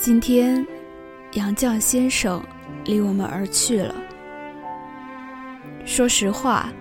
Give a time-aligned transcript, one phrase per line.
[0.00, 0.64] 今天，
[1.32, 2.40] 杨绛先生
[2.84, 3.92] 离我们而去了。
[5.84, 6.72] 说实话，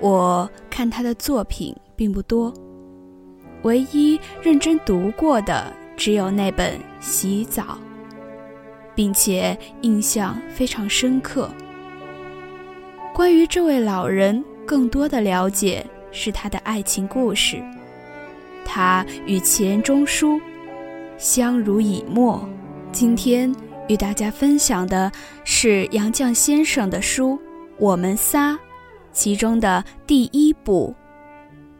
[0.00, 2.50] 我看他的作品并不多，
[3.64, 7.62] 唯一认真读过的只有那本《洗澡》，
[8.94, 11.50] 并且印象非常深刻。
[13.12, 17.62] 关于这位老人，更多的了解是他的爱情故事。
[18.64, 20.40] 他与钱钟书
[21.16, 22.46] 相濡以沫。
[22.92, 23.54] 今天
[23.88, 25.10] 与大家分享的
[25.44, 27.32] 是杨绛先生的书
[27.78, 28.52] 《我们仨》，
[29.12, 30.94] 其中的第一部《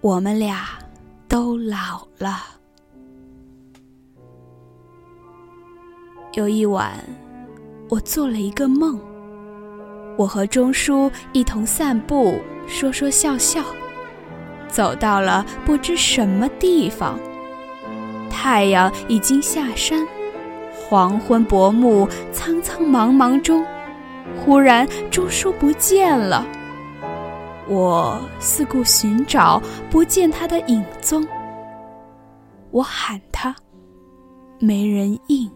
[0.01, 0.67] 我们俩
[1.29, 2.29] 都老了》。
[6.33, 6.93] 有一晚，
[7.89, 8.99] 我做了一个梦，
[10.19, 13.63] 我和钟书一同散步，说说笑笑，
[14.67, 17.21] 走到了不知什么地方，
[18.45, 20.07] 太阳已经下山。
[20.75, 23.65] 黄昏薄暮，苍苍茫茫中，
[24.37, 26.47] 忽然钟书不见了。
[27.67, 31.27] 我四顾寻找，不见他的影踪。
[32.71, 33.57] 我喊他，
[34.59, 35.51] 没人应。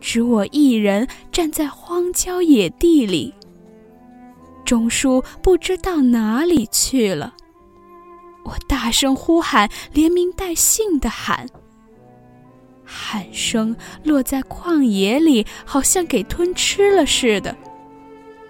[0.00, 3.32] 只我一人站在荒郊野地里。
[4.64, 7.34] 钟书不知到哪里去了。
[8.44, 11.48] 我大声呼喊，连名带姓的喊。
[12.84, 17.56] 喊声落在旷野里，好像给吞吃了似的，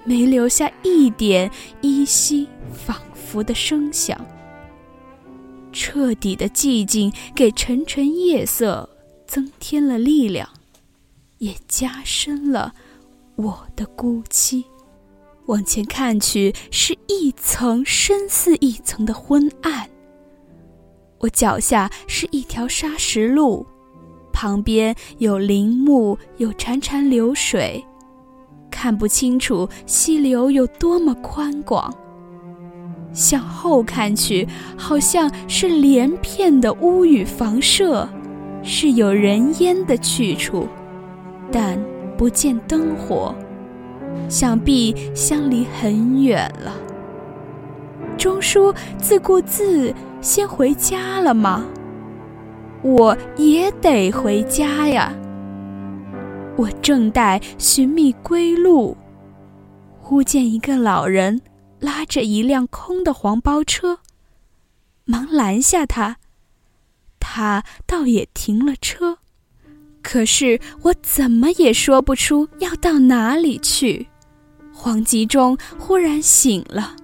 [0.05, 1.51] 没留下一点
[1.83, 4.19] 依稀仿佛的声响。
[5.73, 8.89] 彻底的寂静给沉沉夜色
[9.27, 10.49] 增添了力量，
[11.39, 12.75] 也加深了
[13.37, 14.65] 我的孤寂。
[15.51, 19.91] 往前看去，是一层深似一层的昏暗。
[21.19, 23.67] 我脚下是一条沙石路。
[24.33, 27.85] 旁边有林木，有潺潺流水，
[28.71, 31.93] 看不清楚溪流有多么宽广。
[33.13, 34.47] 向后看去，
[34.77, 38.09] 好像是连片的屋宇房舍，
[38.63, 40.69] 是有人烟的去处，
[41.51, 41.77] 但
[42.17, 43.35] 不见灯火，
[44.29, 46.75] 想必相离很远了。
[48.17, 51.65] 钟叔自顾自先回家了吗？
[52.83, 55.13] 我也得回家呀。
[56.57, 58.97] 我正待寻觅归路，
[59.99, 61.41] 忽见一个老人
[61.79, 64.01] 拉着一辆空的黄包车，
[65.05, 66.17] 忙拦下他。
[67.19, 69.19] 他倒也停了车，
[70.03, 74.09] 可是我怎么也说不出要到哪里去。
[74.73, 76.97] 黄吉中忽然醒了，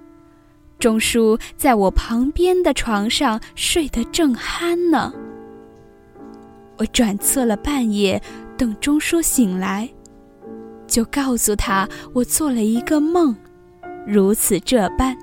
[0.79, 5.13] 钟叔在我旁边的床上睡得正酣呢。
[6.77, 8.21] 我转侧了半夜，
[8.57, 9.89] 等钟叔醒来，
[10.87, 13.35] 就告诉他我做了一个梦，
[14.07, 15.15] 如此这般，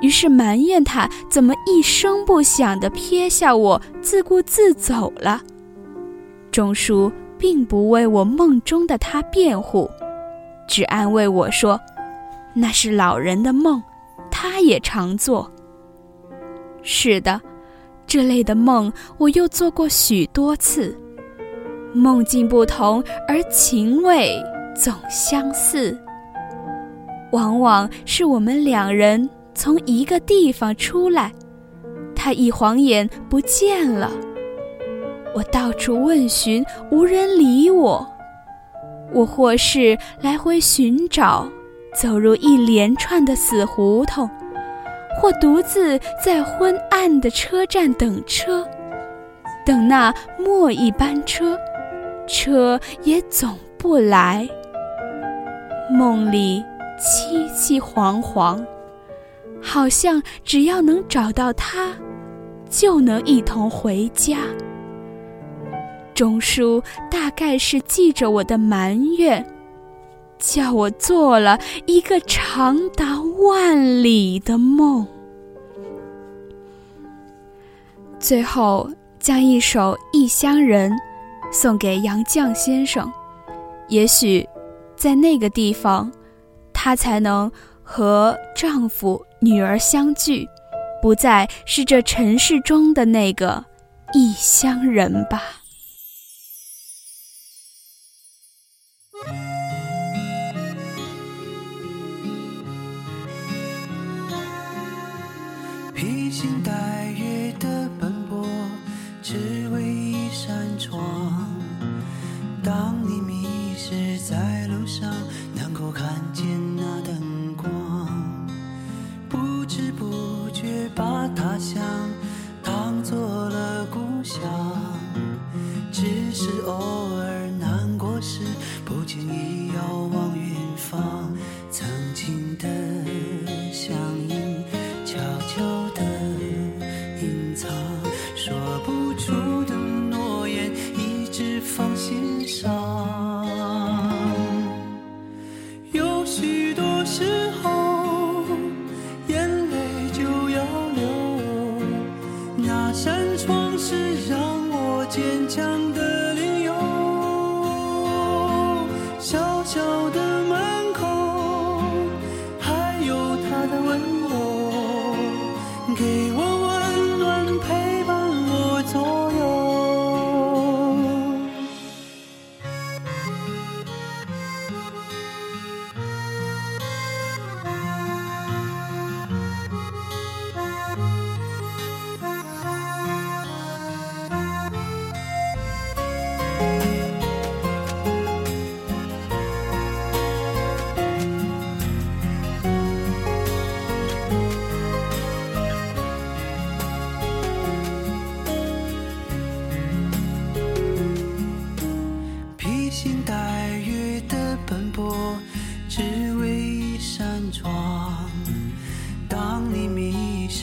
[0.00, 5.42] 于是埋怨他怎么一声不响地撇下我，自顾自走了。
[6.54, 9.90] 钟书并不为我梦中的他辩护，
[10.68, 11.80] 只安慰我说
[12.54, 13.82] ：“那是老人的梦，
[14.30, 15.50] 他也常做。”
[16.80, 17.40] 是的。
[18.06, 20.96] 这类的梦，我又做过许多次。
[21.92, 24.40] 梦境不同，而情味
[24.76, 25.98] 总相似。
[27.32, 31.32] 往往是我们两人从一个地方出来，
[32.14, 34.08] 他一晃眼不见了。
[35.34, 38.06] 我到处问询，无人理我。
[39.12, 41.48] 我或是来回寻找，
[41.94, 44.28] 走入一连串的死胡同。
[45.20, 48.66] 或独自在昏暗的车站等车，
[49.64, 51.56] 等那末一班车，
[52.26, 54.46] 车也总不来。
[55.88, 56.62] 梦里
[56.98, 58.60] 凄凄惶惶，
[59.62, 61.92] 好像只要能找到他，
[62.68, 64.38] 就能一同回家。
[66.14, 69.44] 钟书大概是记着我的埋怨。
[70.36, 75.06] 叫我做了一个长达万里的梦，
[78.18, 80.92] 最后将一首《异乡人》
[81.50, 83.10] 送给杨绛先生。
[83.88, 84.46] 也许，
[84.96, 86.12] 在那个地方，
[86.74, 87.50] 她才能
[87.82, 90.46] 和丈夫、女儿相聚，
[91.00, 93.64] 不再是这尘世中的那个
[94.12, 95.40] 异乡人吧。
[109.24, 111.43] 只为一扇窗。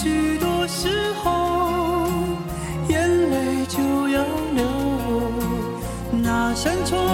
[0.00, 0.88] 许多时
[1.24, 2.08] 候
[2.88, 4.24] 眼泪就要
[4.54, 4.64] 流。
[6.12, 7.07] 那扇窗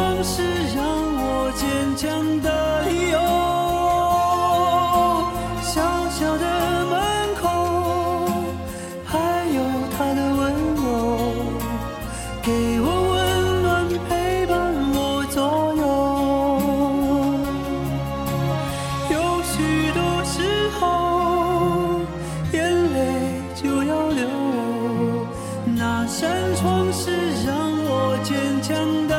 [26.56, 27.11] 创始
[27.47, 29.13] 让我坚强的